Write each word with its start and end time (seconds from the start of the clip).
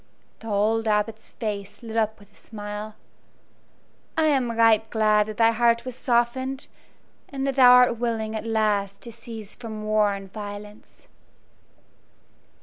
The 0.39 0.47
old 0.47 0.87
Abbot's 0.87 1.29
face 1.29 1.83
lit 1.83 1.95
up 1.95 2.17
with 2.17 2.33
a 2.33 2.35
smile. 2.35 2.95
"I 4.17 4.23
am 4.29 4.51
right 4.57 4.89
glad 4.89 5.27
that 5.27 5.37
thy 5.37 5.51
heart 5.51 5.85
was 5.85 5.93
softened, 5.95 6.67
and 7.29 7.45
that 7.45 7.55
thou 7.55 7.73
art 7.73 7.99
willing 7.99 8.35
at 8.35 8.43
last 8.43 9.01
to 9.01 9.11
cease 9.11 9.53
from 9.53 9.83
war 9.83 10.13
and 10.13 10.33
violence." 10.33 11.07